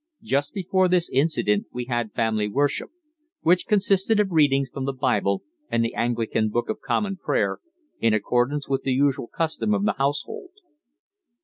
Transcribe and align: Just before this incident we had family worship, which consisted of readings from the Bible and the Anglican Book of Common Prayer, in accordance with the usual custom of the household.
Just 0.23 0.55
before 0.55 0.87
this 0.87 1.11
incident 1.11 1.67
we 1.71 1.85
had 1.85 2.11
family 2.13 2.47
worship, 2.49 2.89
which 3.41 3.67
consisted 3.67 4.19
of 4.19 4.31
readings 4.31 4.67
from 4.73 4.85
the 4.85 4.93
Bible 4.93 5.43
and 5.69 5.85
the 5.85 5.93
Anglican 5.93 6.49
Book 6.49 6.69
of 6.69 6.81
Common 6.81 7.17
Prayer, 7.17 7.59
in 7.99 8.11
accordance 8.11 8.67
with 8.67 8.81
the 8.81 8.93
usual 8.93 9.27
custom 9.27 9.75
of 9.75 9.85
the 9.85 9.93
household. 9.99 10.53